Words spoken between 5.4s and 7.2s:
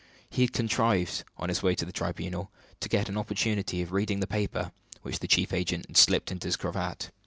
agent had slipped into his cravat.